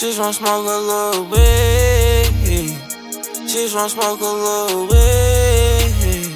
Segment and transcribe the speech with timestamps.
[0.00, 2.72] She just wanna smoke a little weed.
[3.46, 6.32] She just wanna smoke a little weed.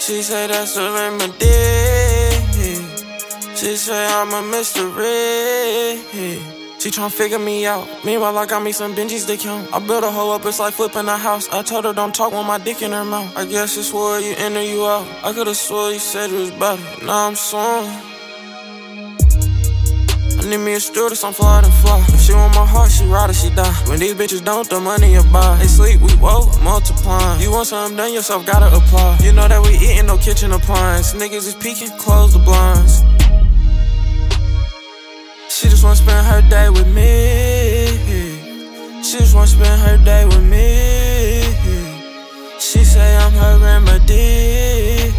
[0.00, 1.52] She say that's a remedy.
[3.54, 6.00] She say I'm a mystery.
[6.78, 7.86] She tryna figure me out.
[8.02, 9.68] Meanwhile, I got me some Benjis to count.
[9.74, 11.50] I built a hoe up, it's like flipping a house.
[11.52, 13.30] I told her don't talk with my dick in her mouth.
[13.36, 15.06] I guess it's where you in or you out.
[15.22, 17.04] I could've swore you said it was better.
[17.04, 18.15] Now I'm suing.
[20.46, 21.98] Need me a stewardess, I'm fly and fly.
[22.06, 23.68] If she want my heart, she ride or she die.
[23.88, 25.56] When these bitches don't, the money you buy.
[25.58, 27.40] They sleep, we woke, multiplying.
[27.40, 29.18] You want something done yourself, gotta apply.
[29.24, 31.14] You know that we eating no kitchen appliance.
[31.14, 33.02] Niggas is peeking, close the blinds.
[35.50, 37.98] She just wanna spend her day with me.
[39.02, 41.42] She just wanna spend her day with me.
[42.60, 45.12] She say I'm her remedy.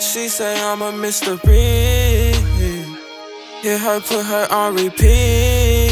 [0.00, 2.25] She say I'm a mystery.
[3.66, 5.90] Hit her, put her on repeat.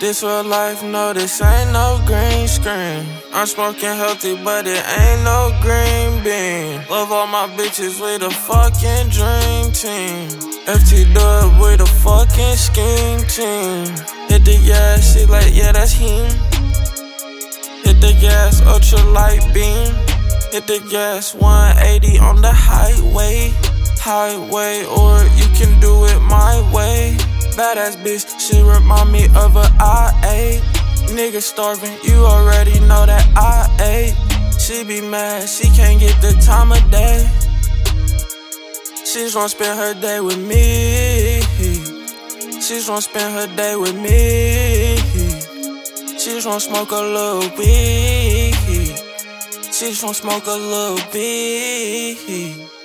[0.00, 3.06] This real life, no, this ain't no green screen.
[3.32, 6.84] I'm smoking healthy, but it ain't no green bean.
[6.90, 10.28] Love all my bitches with a fucking dream team.
[10.68, 13.88] FT dub with a fucking scheme team.
[14.28, 16.28] Hit the gas, she like, yeah, that's him.
[17.82, 19.94] Hit the gas, ultra light beam.
[20.52, 23.54] Hit the gas, 180 on the highway.
[24.04, 26.41] Highway, or you can do it my.
[27.72, 30.60] Badass bitch, she remind me of a IA.
[31.16, 34.60] Nigga starving, you already know that I ate.
[34.60, 37.26] She be mad, she can't get the time of day.
[39.06, 41.40] She just wanna spend her day with me.
[42.60, 44.98] She just wanna spend her day with me.
[46.18, 48.52] She just wanna smoke a little weed.
[49.72, 52.81] She just wanna smoke a little weed.